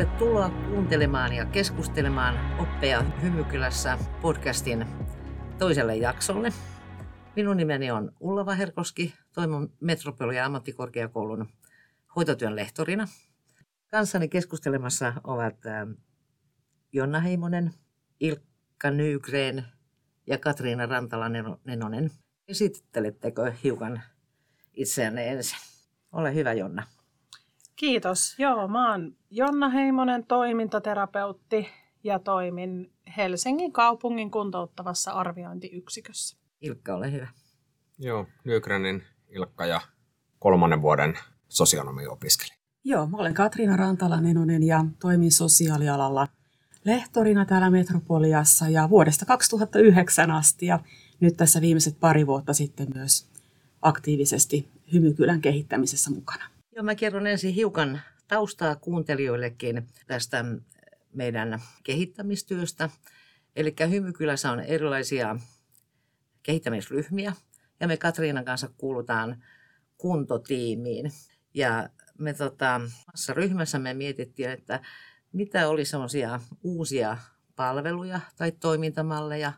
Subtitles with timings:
[0.00, 4.86] Tervetuloa kuuntelemaan ja keskustelemaan Oppeja Hymykylässä podcastin
[5.58, 6.52] toiselle jaksolle.
[7.36, 11.48] Minun nimeni on Ulla Vaherkoski, toimin Metropolia ammattikorkeakoulun
[12.16, 13.08] hoitotyön lehtorina.
[13.90, 15.56] Kanssani keskustelemassa ovat
[16.92, 17.74] Jonna Heimonen,
[18.20, 19.64] Ilkka Nygren
[20.26, 22.10] ja Katriina Rantala-Nenonen.
[22.48, 24.02] Esittelettekö hiukan
[24.74, 25.58] itseänne ensin?
[26.12, 26.99] Ole hyvä Jonna.
[27.80, 28.38] Kiitos.
[28.38, 31.68] Joo, mä oon Jonna Heimonen, toimintaterapeutti
[32.04, 36.36] ja toimin Helsingin kaupungin kuntouttavassa arviointiyksikössä.
[36.60, 37.28] Ilkka, ole hyvä.
[37.98, 39.80] Joo, Nygrenin Ilkka ja
[40.38, 42.56] kolmannen vuoden sosionomiopiskelija.
[42.84, 46.28] Joo, mä olen Katriina Rantala-Nenonen ja toimin sosiaalialalla
[46.84, 50.80] lehtorina täällä Metropoliassa ja vuodesta 2009 asti ja
[51.20, 53.30] nyt tässä viimeiset pari vuotta sitten myös
[53.82, 56.59] aktiivisesti Hymykylän kehittämisessä mukana.
[56.82, 60.44] Mä kerron ensin hiukan taustaa kuuntelijoillekin tästä
[61.12, 62.90] meidän kehittämistyöstä.
[63.56, 65.36] Eli Hymykylässä on erilaisia
[66.42, 67.32] kehittämisryhmiä
[67.80, 69.44] ja me Katriinan kanssa kuulutaan
[69.98, 71.12] kuntotiimiin.
[71.54, 72.80] Ja me tota,
[73.28, 74.80] ryhmässä me mietittiin, että
[75.32, 77.18] mitä oli sellaisia uusia
[77.56, 79.52] palveluja tai toimintamalleja,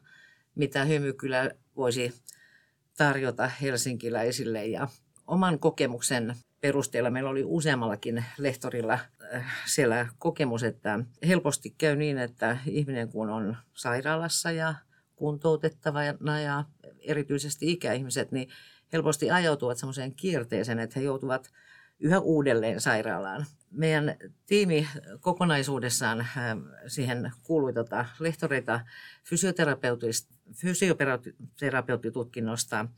[0.54, 2.22] mitä Hymykylä voisi
[2.96, 4.66] tarjota helsinkiläisille.
[4.66, 4.88] Ja
[5.26, 8.98] oman kokemuksen perusteella meillä oli useammallakin lehtorilla
[9.34, 14.74] äh, siellä kokemus, että helposti käy niin, että ihminen kun on sairaalassa ja
[15.16, 16.64] kuntoutettavana ja
[17.00, 18.48] erityisesti ikäihmiset, niin
[18.92, 21.50] helposti ajautuvat semmoiseen kierteeseen, että he joutuvat
[22.00, 23.46] yhä uudelleen sairaalaan.
[23.70, 24.16] Meidän
[24.46, 24.88] tiimi
[25.20, 26.28] kokonaisuudessaan äh,
[26.86, 28.80] siihen kuului tota lehtoreita
[30.54, 32.88] fysioterapeuttitutkinnosta, Titta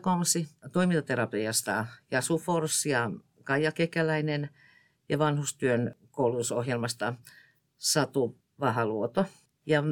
[0.00, 3.10] Komsi, toimintaterapiasta Jasu Fors ja
[3.44, 4.50] Kaija Kekäläinen
[5.08, 7.14] ja vanhustyön koulutusohjelmasta
[7.78, 9.26] Satu Vahaluoto.
[9.66, 9.82] Ja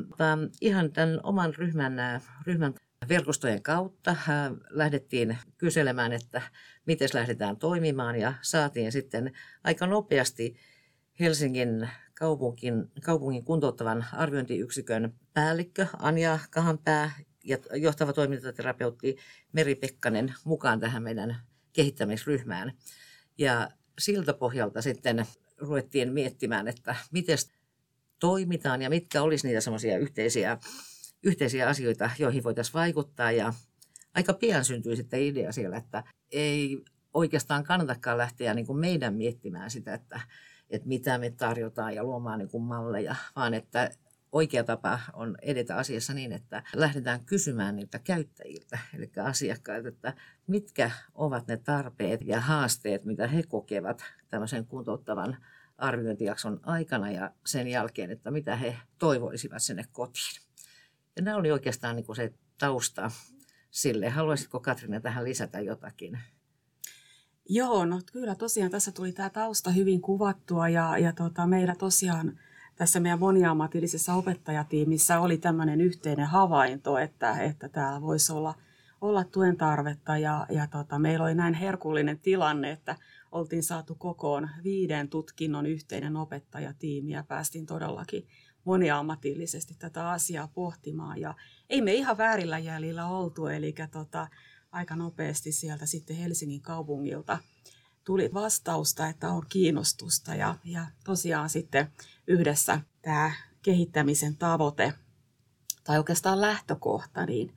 [0.61, 1.93] ihan tämän oman ryhmän,
[2.47, 2.75] ryhmän
[3.09, 4.17] verkostojen kautta
[4.71, 6.43] lähdettiin kyselemään, että
[6.87, 9.33] miten lähdetään toimimaan ja saatiin sitten
[9.65, 10.57] aika nopeasti
[11.21, 17.11] Helsingin kaupungin, kaupungin kuntouttavan arviointiyksikön päällikkö Anja Kahanpää
[17.51, 19.17] ja johtava toimintaterapeutti
[19.53, 21.37] Meri Pekkanen mukaan tähän meidän
[21.73, 22.73] kehittämisryhmään.
[23.39, 25.27] Ja siltä pohjalta sitten
[25.59, 27.39] ruvettiin miettimään, että miten
[28.19, 30.59] toimitaan ja mitkä olisi niitä semmoisia yhteisiä,
[31.23, 33.33] yhteisiä asioita, joihin voitaisiin vaikuttaa.
[33.33, 33.55] Ja
[34.15, 36.85] aika pian syntyi sitten idea siellä, että ei
[37.15, 40.21] oikeastaan kannatakaan lähteä niin kuin meidän miettimään sitä, että,
[40.71, 43.91] että mitä me tarjotaan ja luomaan niin kuin malleja, vaan että
[44.33, 50.15] oikea tapa on edetä asiassa niin, että lähdetään kysymään niiltä käyttäjiltä, eli asiakkailta, että
[50.47, 55.37] mitkä ovat ne tarpeet ja haasteet, mitä he kokevat tämmöisen kuntouttavan
[55.79, 60.41] arviointijakson aikana ja sen jälkeen, että mitä he toivoisivat sinne kotiin.
[61.17, 63.11] Ja nämä oli oikeastaan niin kuin se tausta
[63.71, 64.09] sille.
[64.09, 66.19] Haluaisitko Katrina tähän lisätä jotakin?
[67.49, 72.39] Joo, no kyllä tosiaan tässä tuli tämä tausta hyvin kuvattua ja, ja tota, meillä tosiaan
[72.81, 78.55] tässä meidän moniammatillisessa opettajatiimissä oli tämmöinen yhteinen havainto, että, että täällä voisi olla,
[79.01, 82.97] olla tuen tarvetta ja, ja tota, meillä oli näin herkullinen tilanne, että
[83.33, 88.27] oltiin saatu kokoon viiden tutkinnon yhteinen opettajatiimi ja päästiin todellakin
[88.65, 91.21] moniammatillisesti tätä asiaa pohtimaan.
[91.21, 91.35] Ja
[91.71, 94.29] ei me ihan väärillä jäljillä oltu, eli tota,
[94.73, 97.39] aika nopeasti sieltä sitten Helsingin kaupungilta
[98.05, 101.93] tuli vastausta, että on kiinnostusta ja, ja tosiaan sitten
[102.31, 103.33] yhdessä tämä
[103.63, 104.93] kehittämisen tavoite
[105.85, 107.53] tai oikeastaan lähtökohta, niin,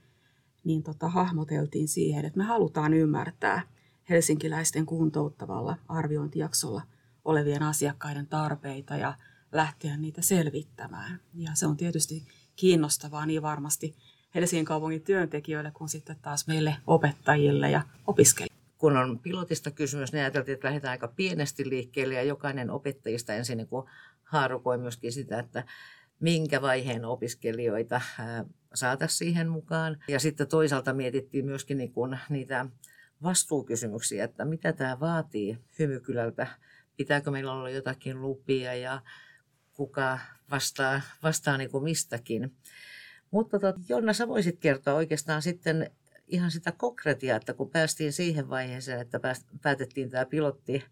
[0.63, 3.61] niin tota, hahmoteltiin siihen, että me halutaan ymmärtää
[4.09, 6.81] helsinkiläisten kuntouttavalla arviointijaksolla
[7.25, 9.13] olevien asiakkaiden tarpeita ja
[9.51, 11.19] lähteä niitä selvittämään.
[11.33, 12.25] Ja se on tietysti
[12.55, 13.95] kiinnostavaa niin varmasti
[14.35, 18.53] Helsingin kaupungin työntekijöille kuin sitten taas meille opettajille ja opiskelijoille
[18.83, 23.57] kun on pilotista kysymys, niin ajateltiin, että lähdetään aika pienesti liikkeelle ja jokainen opettajista ensin
[23.57, 23.67] niin
[24.33, 25.63] haarukoi myöskin sitä, että
[26.19, 28.01] minkä vaiheen opiskelijoita
[28.73, 29.97] saataisiin siihen mukaan.
[30.07, 32.65] Ja sitten toisaalta mietittiin myöskin niin kuin niitä
[33.23, 36.47] vastuukysymyksiä, että mitä tämä vaatii Hymykylältä,
[36.97, 39.01] pitääkö meillä olla jotakin lupia ja
[39.73, 40.19] kuka
[40.51, 42.55] vastaa, vastaa niin kuin mistäkin.
[43.31, 45.91] Mutta tot, Jonna, sä voisit kertoa oikeastaan sitten
[46.27, 49.19] ihan sitä konkretiaa, että kun päästiin siihen vaiheeseen, että
[49.61, 50.83] päätettiin tämä pilotti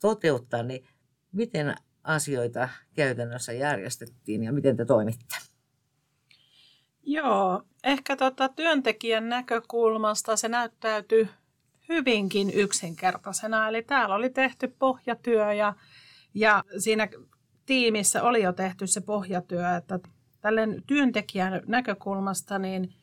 [0.00, 0.86] toteuttaa, niin
[1.32, 1.74] miten
[2.04, 5.36] asioita käytännössä järjestettiin ja miten te toimitte?
[7.02, 11.28] Joo, ehkä tota työntekijän näkökulmasta se näyttäytyy
[11.88, 13.68] hyvinkin yksinkertaisena.
[13.68, 15.74] Eli täällä oli tehty pohjatyö ja,
[16.34, 17.08] ja siinä
[17.66, 19.98] tiimissä oli jo tehty se pohjatyö, että
[20.40, 22.94] tällen työntekijän näkökulmasta niin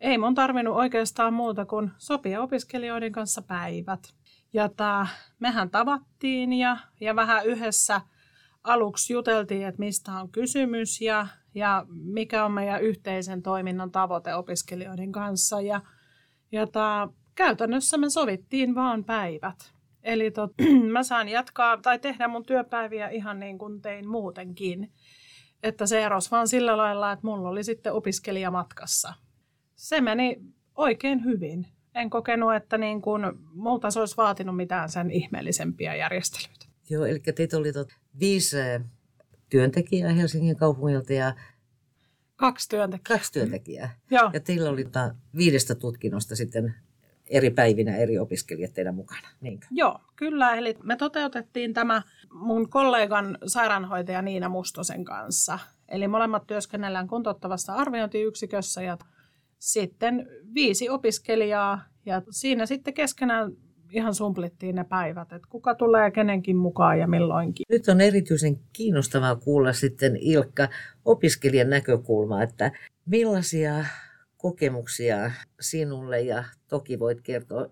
[0.00, 4.14] ei mun tarvinnut oikeastaan muuta kuin sopia opiskelijoiden kanssa päivät.
[4.52, 5.06] Ja tää,
[5.38, 8.00] mehän tavattiin ja, ja vähän yhdessä
[8.64, 15.12] aluksi juteltiin, että mistä on kysymys ja, ja mikä on meidän yhteisen toiminnan tavoite opiskelijoiden
[15.12, 15.60] kanssa.
[15.60, 15.80] Ja,
[16.52, 19.72] ja tää, käytännössä me sovittiin vaan päivät.
[20.02, 20.52] Eli tot,
[20.92, 24.92] mä saan jatkaa tai tehdä mun työpäiviä ihan niin kuin tein muutenkin.
[25.62, 29.14] Että se erosi vaan sillä lailla, että mulla oli sitten opiskelija matkassa.
[29.74, 30.40] Se meni
[30.74, 31.66] oikein hyvin.
[31.94, 33.22] En kokenut, että niin kuin,
[33.54, 36.66] multa se olisi vaatinut mitään sen ihmeellisempiä järjestelyitä.
[36.90, 37.88] Joo, eli teitä oli tot,
[38.20, 38.56] viisi
[39.50, 41.34] työntekijää Helsingin kaupungilta ja
[42.36, 43.18] Kaksi työntekijää.
[43.18, 43.94] kaksi työntekijää.
[44.10, 44.30] Joo.
[44.32, 46.74] Ja teillä oli tota, viidestä tutkinnosta sitten
[47.26, 49.28] eri päivinä eri opiskelijat teidän mukana.
[49.40, 49.66] Niinkö?
[49.70, 50.54] Joo, kyllä.
[50.54, 55.58] Eli me toteutettiin tämä mun kollegan sairaanhoitaja Niina Mustosen kanssa.
[55.88, 58.98] Eli molemmat työskennellään kuntouttavassa arviointiyksikössä ja
[59.58, 61.82] sitten viisi opiskelijaa.
[62.06, 63.52] Ja siinä sitten keskenään
[63.92, 67.66] ihan sumplittiin ne päivät, että kuka tulee kenenkin mukaan ja milloinkin.
[67.68, 70.68] Nyt on erityisen kiinnostavaa kuulla sitten Ilkka
[71.04, 72.72] opiskelijan näkökulma, että
[73.06, 73.84] millaisia
[74.36, 75.30] kokemuksia
[75.60, 77.66] sinulle ja toki voit kertoa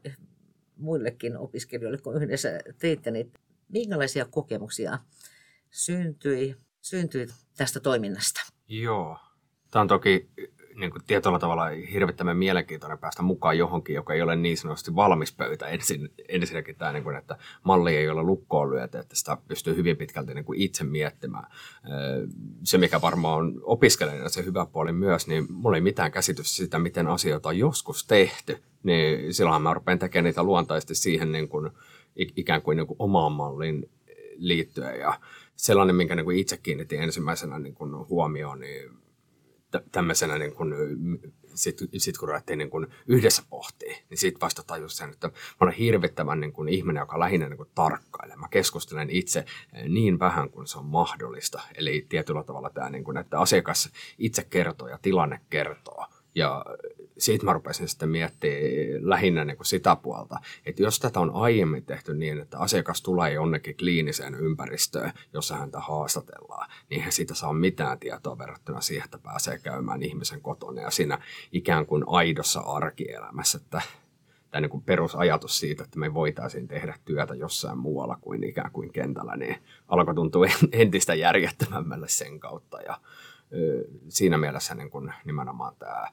[0.76, 3.32] muillekin opiskelijoille, kun yhdessä teitte, niin
[3.68, 4.98] minkälaisia kokemuksia
[5.70, 7.26] syntyi, syntyi
[7.56, 8.40] tästä toiminnasta?
[8.68, 9.18] Joo.
[9.70, 10.30] Tämä on toki
[10.80, 15.32] niin kuin tietyllä tavalla hirvittävän mielenkiintoinen päästä mukaan johonkin, joka ei ole niin sanotusti valmis
[15.32, 15.66] pöytä.
[15.66, 19.96] Ensin, ensinnäkin tämä, niin kuin, että malli ei ole lukkoon lyöty, että sitä pystyy hyvin
[19.96, 21.46] pitkälti niin kuin itse miettimään.
[22.64, 26.78] Se, mikä varmaan on opiskelijana se hyvä puoli myös, niin mulla ei mitään käsitystä siitä,
[26.78, 28.62] miten asioita on joskus tehty.
[28.82, 31.70] Niin silloinhan mä rupean tekemään niitä luontaisesti siihen niin kuin,
[32.16, 33.90] ikään kuin, niin kuin omaan malliin
[34.36, 35.00] liittyen.
[35.00, 35.20] Ja
[35.56, 38.90] sellainen, minkä niin kuin itse kiinnitin ensimmäisenä niin kuin huomioon, niin
[39.92, 40.74] tämmöisenä, niin kun,
[41.54, 45.32] sit, sit kun ruvettiin niin kun yhdessä pohtia, niin sitten vasta tajus sen, että mä
[45.60, 48.36] olen hirvittävän niin kun ihminen, joka lähinnä niin kun tarkkailee.
[48.36, 49.44] Mä keskustelen itse
[49.88, 51.62] niin vähän kuin se on mahdollista.
[51.74, 56.06] Eli tietyllä tavalla tämä, niin kun, että asiakas itse kertoo ja tilanne kertoo.
[56.34, 56.64] Ja
[57.20, 58.60] siitä mä rupesin sitten miettimään
[59.00, 63.32] lähinnä niin kuin sitä puolta, että jos tätä on aiemmin tehty niin, että asiakas tulee
[63.32, 69.18] jonnekin kliiniseen ympäristöön, jossa häntä haastatellaan, niin eihän siitä saa mitään tietoa verrattuna siihen, että
[69.18, 71.18] pääsee käymään ihmisen kotona ja siinä
[71.52, 73.82] ikään kuin aidossa arkielämässä, että
[74.50, 79.36] tämä niin perusajatus siitä, että me voitaisiin tehdä työtä jossain muualla kuin ikään kuin kentällä,
[79.36, 79.56] niin
[79.88, 82.82] alkoi tuntua entistä järjettömämmälle sen kautta.
[82.82, 83.00] Ja
[84.08, 86.06] siinä mielessä niin kuin nimenomaan tämä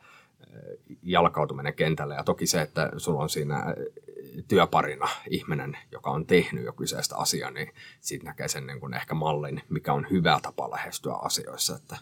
[1.04, 2.16] jalkautuminen kentälle.
[2.16, 3.76] Ja toki se, että sulla on siinä
[4.48, 9.14] työparina ihminen, joka on tehnyt jo kyseistä asiaa, niin siitä näkee sen niin kuin ehkä
[9.14, 11.76] mallin, mikä on hyvä tapa lähestyä asioissa.
[11.76, 11.98] Että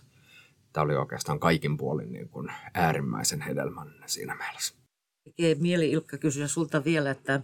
[0.74, 4.76] tämä oli oikeastaan kaikin puolin niin kuin äärimmäisen hedelmällinen siinä mielessä.
[5.24, 7.42] Tekee mieli Ilkka kysyä sulta vielä, että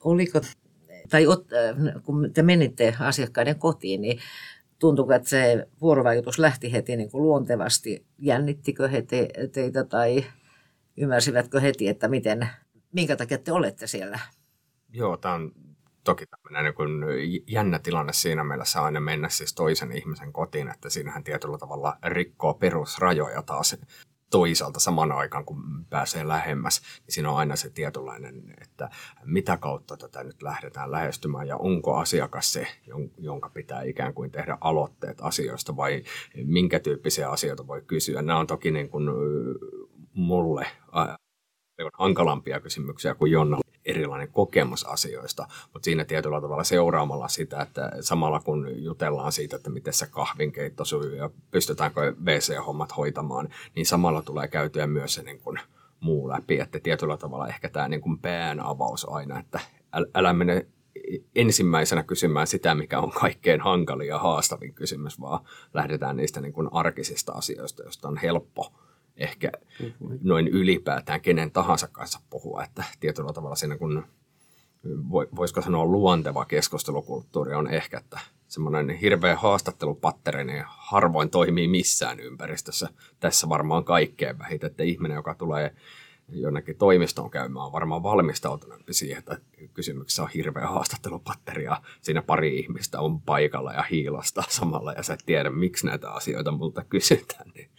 [0.00, 0.40] oliko,
[1.10, 1.24] tai
[2.02, 4.18] kun te menitte asiakkaiden kotiin, niin
[4.84, 8.06] tuntuuko, että se vuorovaikutus lähti heti niin kuin luontevasti?
[8.18, 10.24] Jännittikö he te, teitä tai
[10.96, 12.48] ymmärsivätkö heti, että miten,
[12.92, 14.18] minkä takia te olette siellä?
[14.88, 15.52] Joo, tämä on
[16.04, 21.24] toki tämmöinen niin jännä tilanne siinä mielessä aina mennä siis toisen ihmisen kotiin, että siinähän
[21.24, 23.76] tietyllä tavalla rikkoo perusrajoja taas
[24.34, 28.90] toisaalta saman aikaan, kun pääsee lähemmäs, niin siinä on aina se tietynlainen, että
[29.24, 32.66] mitä kautta tätä nyt lähdetään lähestymään ja onko asiakas se,
[33.18, 36.02] jonka pitää ikään kuin tehdä aloitteet asioista vai
[36.44, 38.22] minkä tyyppisiä asioita voi kysyä.
[38.22, 39.04] Nämä on toki niin kuin
[40.14, 40.66] mulle
[41.92, 43.58] hankalampia kysymyksiä kuin Jonna.
[43.84, 49.70] Erilainen kokemus asioista, mutta siinä tietyllä tavalla seuraamalla sitä, että samalla kun jutellaan siitä, että
[49.70, 55.40] miten se kahvinkeitto sujuu ja pystytäänkö WC-hommat hoitamaan, niin samalla tulee käytyä myös se niin
[55.40, 55.60] kuin
[56.00, 59.60] muu läpi, että tietyllä tavalla ehkä tämä niin kuin pään avaus aina, että
[60.14, 60.66] älä mene
[61.34, 66.68] ensimmäisenä kysymään sitä, mikä on kaikkein hankalin ja haastavin kysymys, vaan lähdetään niistä niin kuin
[66.72, 68.72] arkisista asioista, joista on helppo
[69.16, 69.50] ehkä
[70.22, 74.06] noin ylipäätään kenen tahansa kanssa puhua, että tietyllä tavalla siinä kun
[75.36, 82.88] voisiko sanoa luonteva keskustelukulttuuri on ehkä, että semmoinen hirveä haastattelupatteri niin harvoin toimii missään ympäristössä.
[83.20, 85.74] Tässä varmaan kaikkein vähiten, että ihminen, joka tulee
[86.28, 89.38] jonnekin toimistoon käymään, on varmaan valmistautunut siihen, että
[89.74, 95.14] kysymyksessä on hirveä haastattelupatteri ja siinä pari ihmistä on paikalla ja hiilosta samalla ja sä
[95.14, 97.50] et tiedä, miksi näitä asioita multa kysytään.
[97.54, 97.70] Niin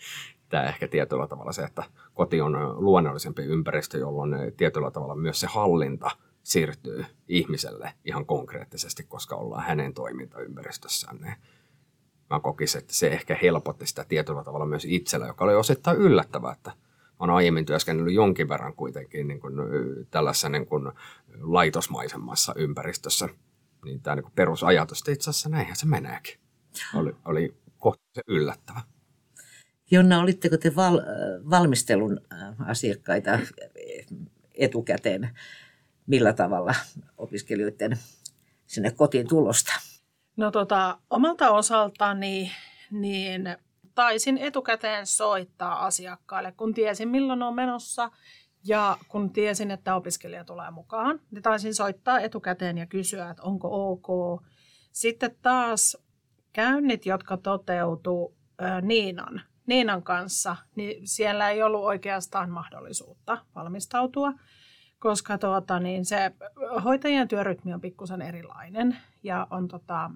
[0.50, 1.84] tämä ehkä tietyllä tavalla se, että
[2.14, 6.12] koti on luonnollisempi ympäristö, jolloin tietyllä tavalla myös se hallinta
[6.44, 11.18] siirtyy ihmiselle ihan konkreettisesti, koska ollaan hänen toimintaympäristössään.
[11.18, 11.36] Niin
[12.30, 16.52] mä kokisin, että se ehkä helpotti sitä tietyllä tavalla myös itsellä, joka oli osittain yllättävää,
[16.52, 16.72] että
[17.20, 19.54] olen aiemmin työskennellyt jonkin verran kuitenkin niin kuin
[20.12, 20.92] tällaisessa niin kuin
[21.42, 23.30] laitosmaisemmassa ympäristössä.
[23.86, 26.40] Niin tämä niin perusajatus, että itse asiassa näinhän se meneekin,
[26.96, 28.82] oli, oli kohtuullisen yllättävä.
[29.92, 31.02] Jonna, olitteko te val,
[31.50, 32.22] valmistelun
[32.66, 33.40] asiakkaita
[34.56, 35.30] etukäteen?
[36.08, 36.76] Millä tavalla
[37.18, 37.98] opiskelijoiden
[38.68, 39.72] sinne kotiin tulosta?
[40.38, 42.52] No tota, omalta osaltani
[42.92, 43.56] niin
[43.96, 48.12] taisin etukäteen soittaa asiakkaalle, kun tiesin milloin on menossa
[48.68, 53.92] ja kun tiesin, että opiskelija tulee mukaan, niin taisin soittaa etukäteen ja kysyä, että onko
[53.92, 54.42] ok.
[54.92, 55.98] Sitten taas
[56.54, 58.36] käynnit, jotka toteutuu
[58.82, 64.34] Niinan, Niinan kanssa, niin siellä ei ollut oikeastaan mahdollisuutta valmistautua
[65.06, 66.32] koska tuota, niin se
[66.84, 70.12] hoitajien työrytmi on pikkusen erilainen ja on, tota,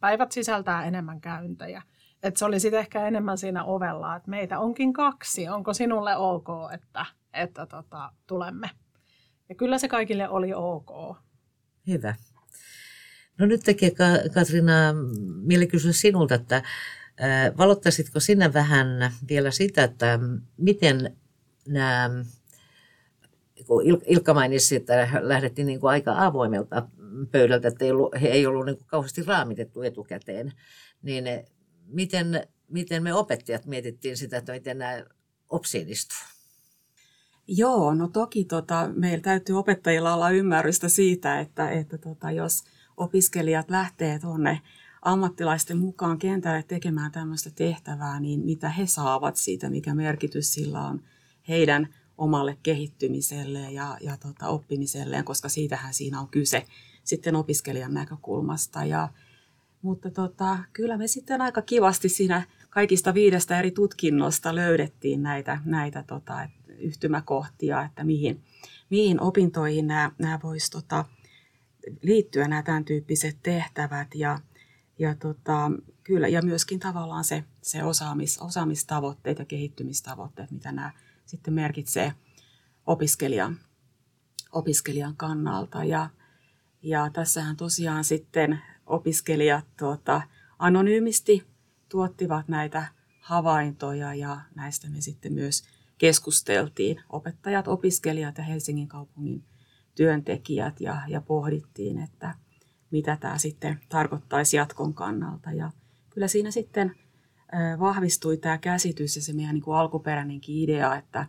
[0.00, 1.82] päivät sisältää enemmän käyntejä.
[2.22, 6.48] Et se oli sitten ehkä enemmän siinä ovella, että meitä onkin kaksi, onko sinulle ok,
[6.74, 8.70] että, että tota, tulemme.
[9.48, 11.16] Ja kyllä se kaikille oli ok.
[11.86, 12.14] Hyvä.
[13.38, 13.90] No nyt tekee
[14.34, 14.72] Katrina
[15.42, 16.62] mieli kysyä sinulta, että
[17.58, 20.18] valottaisitko sinä vähän vielä sitä, että
[20.56, 21.16] miten
[21.68, 22.10] nämä
[23.66, 26.88] kun Ilkka mainitsi, että lähdettiin niin kuin aika avoimelta
[27.32, 30.52] pöydältä, että ei ollut, he ei ollut niin kuin kauheasti raamitettu etukäteen,
[31.02, 31.24] niin
[31.86, 35.04] miten, miten me opettajat mietittiin sitä, että miten nämä
[35.48, 35.88] opsiin?
[37.46, 42.64] Joo, no toki tota, meillä täytyy opettajilla olla ymmärrystä siitä, että, että tota, jos
[42.96, 44.60] opiskelijat lähtee tuonne
[45.02, 51.02] ammattilaisten mukaan kentälle tekemään tämmöistä tehtävää, niin mitä he saavat siitä, mikä merkitys sillä on
[51.48, 51.88] heidän
[52.18, 56.66] omalle kehittymiselle ja, ja tota, oppimiselleen, koska siitähän siinä on kyse
[57.04, 58.84] sitten opiskelijan näkökulmasta.
[58.84, 59.08] Ja,
[59.82, 66.04] mutta tota, kyllä me sitten aika kivasti siinä kaikista viidestä eri tutkinnosta löydettiin näitä, näitä
[66.06, 68.42] tota, yhtymäkohtia, että mihin,
[68.90, 71.04] mihin opintoihin nämä, nämä voisi tota,
[72.02, 74.38] liittyä nämä tämän tyyppiset tehtävät ja,
[74.98, 75.70] ja, tota,
[76.04, 80.92] kyllä, ja myöskin tavallaan se, se osaamis, osaamistavoitteet ja kehittymistavoitteet, mitä nämä
[81.26, 82.12] sitten merkitsee
[82.86, 83.58] opiskelijan,
[84.52, 85.84] opiskelijan kannalta.
[85.84, 86.10] Ja,
[86.82, 90.22] ja tässähän tosiaan sitten opiskelijat tuota,
[90.58, 91.46] anonyymisti
[91.88, 92.86] tuottivat näitä
[93.20, 95.64] havaintoja ja näistä me sitten myös
[95.98, 97.00] keskusteltiin.
[97.08, 99.44] Opettajat, opiskelijat ja Helsingin kaupungin
[99.94, 102.34] työntekijät ja, ja pohdittiin, että
[102.90, 105.52] mitä tämä sitten tarkoittaisi jatkon kannalta.
[105.52, 105.70] Ja
[106.10, 106.94] kyllä siinä sitten
[107.80, 111.26] vahvistui tämä käsitys ja se meidän niin kuin alkuperäinenkin idea, että,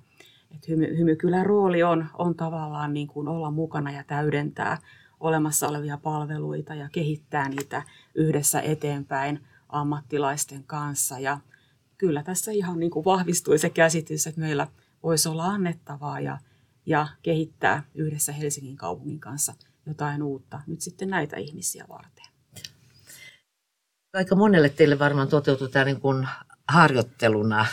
[0.52, 4.78] että hymy, hymykylän rooli on, on tavallaan niin kuin olla mukana ja täydentää
[5.20, 7.84] olemassa olevia palveluita ja kehittää niitä
[8.16, 9.40] yhdessä eteenpäin
[9.70, 11.20] ammattilaisten kanssa.
[11.20, 11.40] Ja
[11.98, 14.68] kyllä tässä ihan niin kuin vahvistui se käsitys, että meillä
[15.04, 16.38] voisi olla annettavaa ja,
[16.86, 19.54] ja kehittää yhdessä Helsingin kaupungin kanssa
[19.86, 22.26] jotain uutta nyt sitten näitä ihmisiä varten.
[24.14, 26.28] Aika monelle teille varmaan toteutui tämä niin kuin
[26.68, 27.66] harjoitteluna,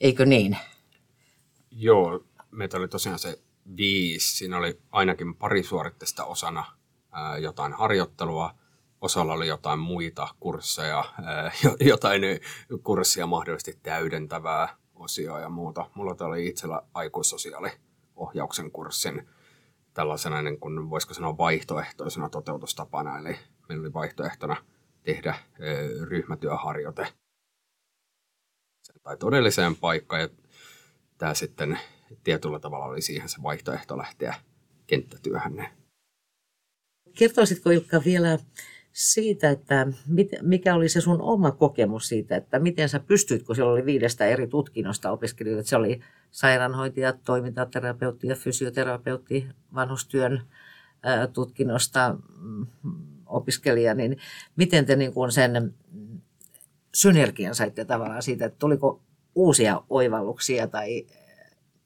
[0.00, 0.56] eikö niin?
[1.70, 3.38] Joo, meitä oli tosiaan se
[3.76, 4.36] viisi.
[4.36, 6.64] Siinä oli ainakin pari suoritteista osana
[7.12, 8.54] ää, jotain harjoittelua.
[9.00, 11.52] Osalla oli jotain muita kursseja, ää,
[11.90, 12.22] jotain
[12.82, 15.90] kurssia mahdollisesti täydentävää osioa ja muuta.
[15.94, 19.28] Mulla oli itsellä aikuissosiaaliohjauksen kurssin
[19.96, 23.18] tällaisena, niin kuin, voisiko sanoa vaihtoehtoisena toteutustapana.
[23.18, 23.38] Eli
[23.68, 24.56] meillä oli vaihtoehtona–
[25.06, 25.34] tehdä
[26.00, 27.06] ryhmätyöharjoite
[29.02, 30.22] tai todelliseen paikkaan.
[30.22, 30.28] Ja
[31.18, 31.78] tämä sitten
[32.24, 34.34] tietyllä tavalla oli siihen se vaihtoehto lähteä
[34.86, 35.68] kenttätyöhön.
[37.18, 38.38] Kertoisitko Ilkka vielä
[38.96, 39.86] siitä, että
[40.42, 44.26] mikä oli se sun oma kokemus siitä, että miten sä pystyit, kun siellä oli viidestä
[44.26, 46.00] eri tutkinnosta opiskelijoita, se oli
[46.30, 50.42] sairaanhoitaja, toimintaterapeutti ja fysioterapeutti, vanhustyön
[51.32, 52.66] tutkinnosta mm,
[53.26, 54.18] opiskelija, niin
[54.56, 55.74] miten te niin kuin sen
[56.94, 59.00] synergian saitte tavallaan siitä, että tuliko
[59.34, 61.06] uusia oivalluksia tai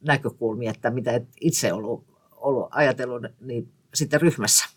[0.01, 4.69] näkökulmia, että mitä et itse ollut, ollut ajatellut niin sitten ryhmässä?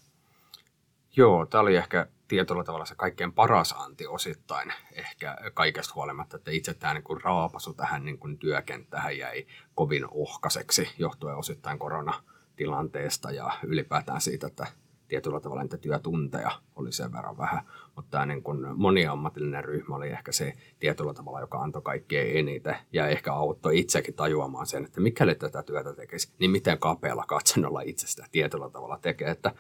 [1.16, 6.52] Joo, tämä oli ehkä tietyllä tavalla se kaikkein paras anti osittain ehkä kaikesta huolimatta, että
[6.52, 13.32] itse tämä niin kuin raapasu tähän niin kuin työkenttähän jäi kovin ohkaiseksi johtuen osittain koronatilanteesta
[13.32, 14.68] ja ylipäätään siitä, että
[15.08, 17.62] tietyllä tavalla niitä työtunteja oli sen verran vähän,
[17.96, 22.76] mutta tämä niin kuin moniammatillinen ryhmä oli ehkä se tietyllä tavalla, joka antoi kaikkein eniten
[22.94, 27.82] ja ehkä auttoi itsekin tajuamaan sen, että mikäli tätä työtä tekisi, niin miten kapealla katsennolla
[27.82, 29.52] itse sitä tietyllä tavalla tekee, että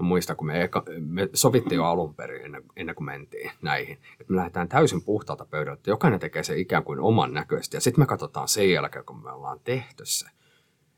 [0.00, 3.98] Mä muistan, kun me, eka, me sovittiin jo alun perin ennen, ennen kuin mentiin näihin,
[4.20, 7.76] että me lähdetään täysin puhtaalta pöydältä, jokainen tekee se ikään kuin oman näköisesti.
[7.76, 10.26] Ja sitten me katsotaan sen jälkeen, kun me ollaan tehty se,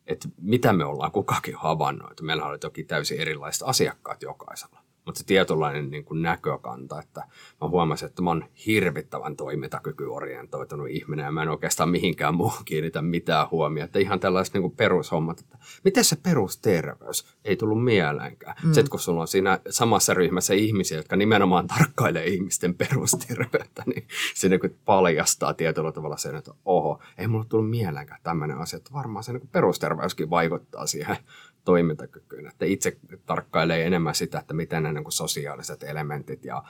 [0.08, 2.22] että mitä me ollaan kukakin havainnoitu.
[2.22, 7.20] Meillä oli toki täysin erilaiset asiakkaat jokaisella mutta se tietynlainen niin kuin näkökanta, että
[7.60, 13.02] mä huomasin, että mä oon hirvittävän toimintakykyorientoitunut ihminen ja mä en oikeastaan mihinkään muuhun kiinnitä
[13.02, 13.98] mitään huomiota.
[13.98, 18.56] Ihan tällaiset niin kuin perushommat, että miten se perusterveys ei tullut mieleenkään.
[18.64, 18.72] Mm.
[18.72, 24.48] Sitten kun sulla on siinä samassa ryhmässä ihmisiä, jotka nimenomaan tarkkailee ihmisten perusterveyttä, niin se
[24.48, 28.92] niin kuin paljastaa tietyllä tavalla sen, että oho, ei mulla tullut mieleenkään tämmöinen asia, että
[28.92, 31.16] varmaan se niin kuin perusterveyskin vaikuttaa siihen
[31.64, 32.46] toimintakykyyn.
[32.46, 36.62] Että itse tarkkailee enemmän sitä, että miten ne niin kuin sosiaaliset elementit ja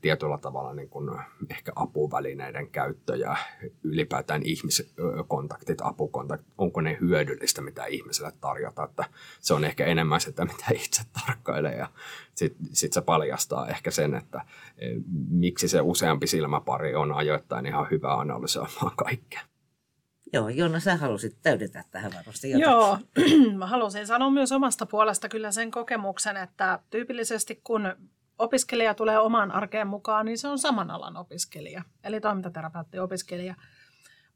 [0.00, 1.10] tietyllä tavalla niin kuin
[1.50, 3.36] ehkä apuvälineiden käyttö ja
[3.82, 8.84] ylipäätään ihmiskontaktit, apukontaktit, onko ne hyödyllistä, mitä ihmiselle tarjota.
[8.84, 9.04] Että
[9.40, 11.88] se on ehkä enemmän sitä, mitä itse tarkkailee ja
[12.34, 14.44] sitten sit se paljastaa ehkä sen, että
[15.30, 19.40] miksi se useampi silmäpari on ajoittain ihan hyvä analysoimaan kaikkea.
[20.32, 22.70] Joo, Jonna, sä halusit täydentää tähän varmasti jotain.
[22.70, 22.98] Joo,
[23.58, 27.94] mä halusin sanoa myös omasta puolesta kyllä sen kokemuksen, että tyypillisesti kun
[28.38, 33.54] opiskelija tulee omaan arkeen mukaan, niin se on saman alan opiskelija, eli toimintaterapeutti-opiskelija.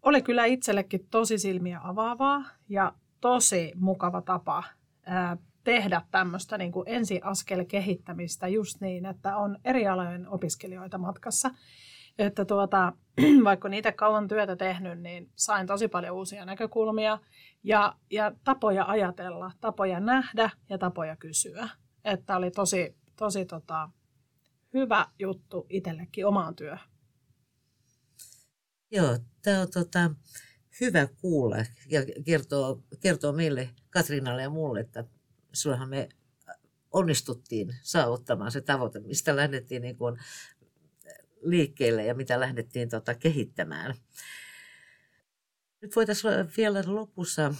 [0.02, 4.64] Oli kyllä itsellekin tosi silmiä avaavaa ja tosi mukava tapa
[5.64, 11.50] tehdä tämmöistä niin ensiaskel kehittämistä just niin, että on eri alojen opiskelijoita matkassa
[12.18, 12.92] että tuota,
[13.44, 17.18] vaikka niitä kauan työtä tehnyt, niin sain tosi paljon uusia näkökulmia
[17.62, 21.68] ja, ja tapoja ajatella, tapoja nähdä ja tapoja kysyä.
[22.04, 23.90] Että oli tosi, tosi tota,
[24.74, 26.88] hyvä juttu itsellekin omaan työhön.
[28.90, 30.10] Joo, tämä on tota,
[30.80, 31.56] hyvä kuulla
[31.90, 35.04] ja kertoo, kertoo meille, Katriinalle ja mulle, että
[35.52, 36.08] sullehan me
[36.92, 40.18] onnistuttiin saavuttamaan se tavoite, mistä lähdettiin niin kuin
[41.42, 43.94] liikkeelle ja mitä lähdettiin tota, kehittämään.
[45.80, 47.54] Nyt voitaisiin vielä lopussa,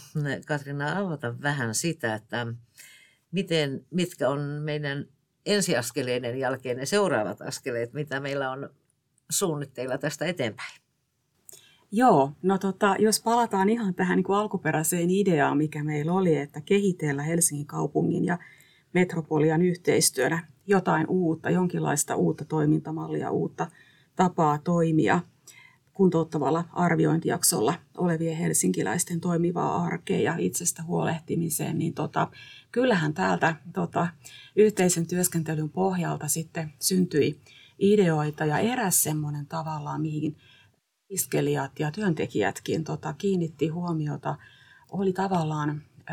[0.47, 2.47] Katrina, avata vähän sitä, että
[3.33, 5.07] miten, mitkä on meidän
[5.47, 8.71] ensiaskeleiden jälkeen ne seuraavat askeleet, mitä meillä on
[9.31, 10.83] suunnitteilla tästä eteenpäin.
[11.92, 16.61] Joo, no tota, jos palataan ihan tähän niin kuin alkuperäiseen ideaan, mikä meillä oli, että
[16.61, 18.38] kehitellä Helsingin kaupungin ja
[18.92, 23.66] metropolian yhteistyönä jotain uutta, jonkinlaista uutta toimintamallia, uutta
[24.16, 25.20] tapaa toimia
[25.92, 32.29] kuntouttavalla arviointijaksolla olevien helsinkiläisten toimivaa arkea ja itsestä huolehtimiseen, niin tota,
[32.72, 34.09] kyllähän täältä tota,
[34.57, 37.40] yhteisen työskentelyn pohjalta sitten syntyi
[37.79, 40.37] ideoita ja eräs semmoinen tavallaan, mihin
[41.05, 44.37] opiskelijat ja työntekijätkin tota, kiinnitti huomiota,
[44.90, 46.12] oli tavallaan ö,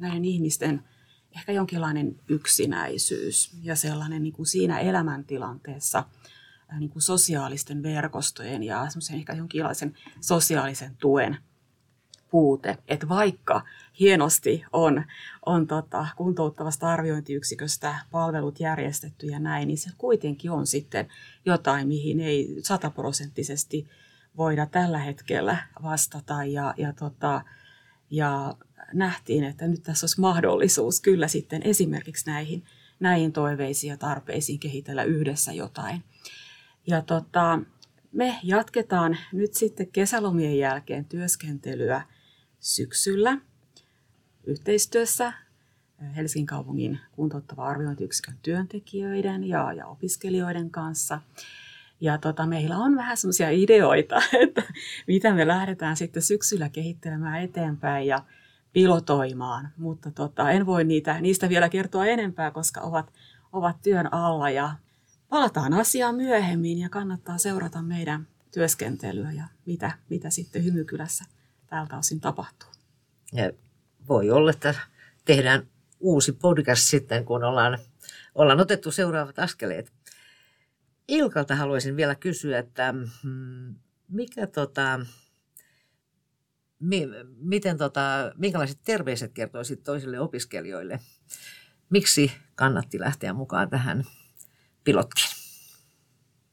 [0.00, 0.82] näiden ihmisten–
[1.36, 6.04] ehkä jonkinlainen yksinäisyys ja sellainen niin kuin siinä elämäntilanteessa
[6.78, 11.38] niin kuin sosiaalisten verkostojen ja ehkä jonkinlaisen sosiaalisen tuen
[12.30, 12.78] puute.
[12.88, 13.62] Että vaikka
[14.00, 15.04] hienosti on,
[15.46, 21.08] on tota, kuntouttavasta arviointiyksiköstä palvelut järjestetty ja näin, niin se kuitenkin on sitten
[21.44, 23.88] jotain, mihin ei sataprosenttisesti
[24.36, 26.44] voida tällä hetkellä vastata.
[26.44, 27.42] Ja, ja, tota,
[28.10, 28.56] ja
[28.92, 32.64] nähtiin, että nyt tässä olisi mahdollisuus kyllä sitten esimerkiksi näihin,
[33.00, 36.04] näihin toiveisiin ja tarpeisiin kehitellä yhdessä jotain.
[36.86, 37.58] Ja tota,
[38.12, 42.02] me jatketaan nyt sitten kesälomien jälkeen työskentelyä
[42.60, 43.38] syksyllä
[44.46, 45.32] yhteistyössä
[46.16, 51.20] Helsingin kaupungin kuntouttava arviointiyksikön työntekijöiden ja, ja opiskelijoiden kanssa.
[52.00, 54.62] Ja tota, meillä on vähän semmoisia ideoita, että
[55.06, 58.06] mitä me lähdetään sitten syksyllä kehittelemään eteenpäin.
[58.06, 58.24] Ja
[58.74, 63.12] pilotoimaan, mutta tota, en voi niitä, niistä vielä kertoa enempää, koska ovat,
[63.52, 64.74] ovat työn alla ja
[65.28, 71.24] palataan asiaan myöhemmin ja kannattaa seurata meidän työskentelyä ja mitä, mitä sitten Hymykylässä
[71.66, 72.68] tältä osin tapahtuu.
[73.32, 73.50] Ja
[74.08, 74.74] voi olla, että
[75.24, 75.66] tehdään
[76.00, 77.78] uusi podcast sitten, kun ollaan,
[78.34, 79.92] ollaan otettu seuraavat askeleet.
[81.08, 83.74] Ilkalta haluaisin vielä kysyä, että mm,
[84.08, 85.00] mikä tota,
[86.84, 88.00] mi, miten tota,
[88.36, 91.00] minkälaiset terveiset kertoisit toisille opiskelijoille?
[91.90, 94.04] Miksi kannatti lähteä mukaan tähän
[94.84, 95.30] pilottiin?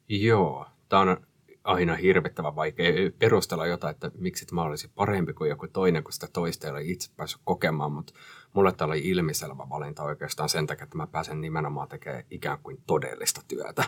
[0.09, 1.17] Joo, tämä on
[1.63, 6.27] aina hirvittävän vaikea perustella jotain, että miksi mä olisin parempi kuin joku toinen, kun sitä
[6.33, 8.13] toista ei ole itse päässyt kokemaan, mutta
[8.53, 12.83] mulle tämä oli ilmiselvä valinta oikeastaan sen takia, että mä pääsen nimenomaan tekemään ikään kuin
[12.87, 13.83] todellista työtä.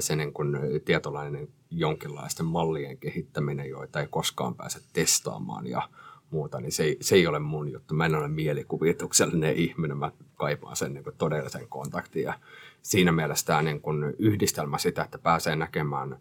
[0.00, 5.88] Se niin kuin tietynlainen jonkinlaisten mallien kehittäminen, joita ei koskaan pääse testaamaan ja
[6.30, 7.94] muuta, niin se ei, se ei ole mun juttu.
[7.94, 12.22] Mä en ole mielikuvituksellinen ihminen, mä kaipaan sen niin kuin todellisen kontaktin.
[12.22, 12.34] Ja
[12.82, 16.18] siinä mielessä tämä niin kuin yhdistelmä sitä, että pääsee näkemään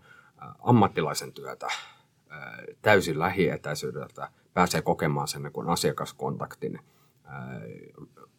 [0.59, 1.67] ammattilaisen työtä
[2.81, 6.79] täysin lähietäisyydeltä, pääsee kokemaan sen niin kuin asiakaskontaktin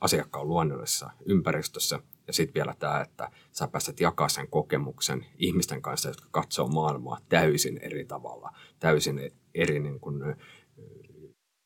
[0.01, 2.01] asiakkaan luonnollisessa ympäristössä.
[2.31, 7.19] Ja sitten vielä tämä, että sä pääset jakaa sen kokemuksen ihmisten kanssa, jotka katsoo maailmaa
[7.29, 10.23] täysin eri tavalla, täysin eri niin kuin,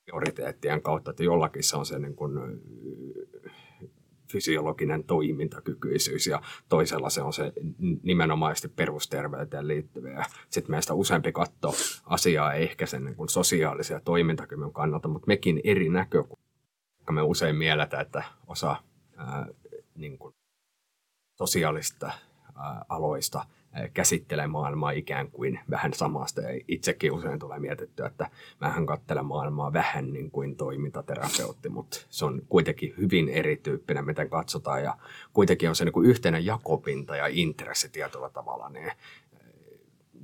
[0.05, 2.33] prioriteettien kautta, että jollakin se on se niin kuin,
[4.33, 7.53] fysiologinen toimintakykyisyys ja toisella se on se
[8.03, 10.25] nimenomaisesti perusterveyteen liittyviä.
[10.49, 11.75] Sitten meistä useampi katto
[12.05, 16.45] asiaa ehkä sen niin kuin sosiaalisen ja toimintakyvyn kannalta, mutta mekin eri näkökulmia.
[17.11, 18.77] Me usein mielletään, että osa
[19.17, 19.47] ää,
[19.95, 20.35] niin kuin
[21.35, 22.13] sosiaalista
[22.89, 23.45] aloista
[23.95, 26.41] käsittelee maailmaa ikään kuin vähän samasta.
[26.41, 32.25] Ja itsekin usein tulee mietittyä, että mähän katselen maailmaa vähän niin kuin toimintaterapeutti, mutta se
[32.25, 34.83] on kuitenkin hyvin erityyppinen, miten katsotaan.
[34.83, 34.97] Ja
[35.33, 38.69] kuitenkin on se niin kuin yhteinen jakopinta ja intressi tietyllä tavalla.
[38.69, 38.93] Niin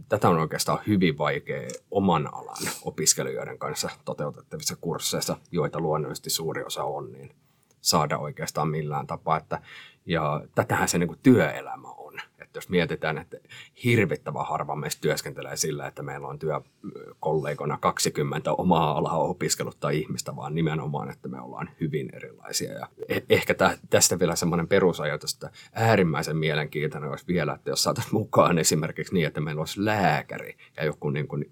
[0.08, 6.84] tätä on oikeastaan hyvin vaikea oman alan opiskelijoiden kanssa toteutettavissa kursseissa, joita luonnollisesti suuri osa
[6.84, 7.34] on, niin
[7.80, 9.36] saada oikeastaan millään tapaa.
[9.36, 9.60] Että,
[10.06, 12.09] ja tätähän se niin kuin työelämä on
[12.42, 13.36] että jos mietitään, että
[13.84, 20.54] hirvittävän harva meistä työskentelee sillä, että meillä on työkollegona 20 omaa alaa opiskelutta ihmistä, vaan
[20.54, 22.72] nimenomaan, että me ollaan hyvin erilaisia.
[22.72, 23.54] Ja e- ehkä
[23.90, 29.26] tästä vielä semmoinen perusajatus, että äärimmäisen mielenkiintoinen olisi vielä, että jos saatat mukaan esimerkiksi niin,
[29.26, 31.50] että meillä olisi lääkäri ja joku niin kuin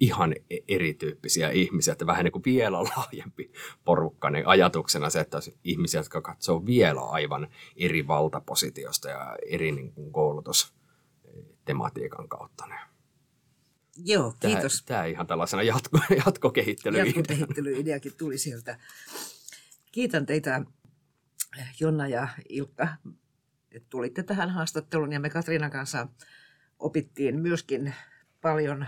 [0.00, 3.52] ihan e- erityyppisiä ihmisiä, että vähän niin kuin vielä laajempi
[3.84, 9.92] porukka, niin ajatuksena se, että ihmisiä, jotka katsoo vielä aivan eri valtapositiosta ja eri niin
[9.92, 12.66] kuin koulutustematiikan kautta.
[12.66, 12.80] Niin
[14.04, 14.82] Joo, kiitos.
[14.82, 18.78] Tämä, tämä ihan tällaisena jatko, jatkokehittely Jatkokehittelyideakin tuli sieltä.
[19.92, 20.62] Kiitän teitä
[21.80, 22.88] Jonna ja Ilkka,
[23.72, 26.08] että tulitte tähän haastatteluun ja me Katriinan kanssa
[26.78, 27.94] opittiin myöskin
[28.40, 28.86] paljon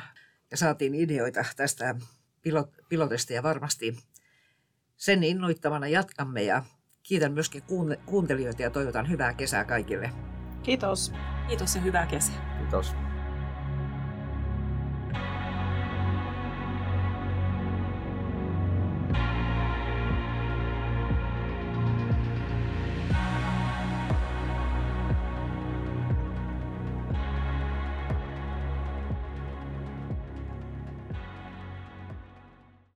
[0.50, 1.94] ja saatiin ideoita tästä
[2.42, 3.96] pilot, pilotista ja varmasti
[4.96, 6.62] sen innoittamana jatkamme ja
[7.02, 7.62] kiitän myöskin
[8.06, 10.12] kuuntelijoita ja toivotan hyvää kesää kaikille.
[10.62, 11.12] Kiitos.
[11.48, 12.56] Kiitos ja hyvää kesää.
[12.58, 12.94] Kiitos.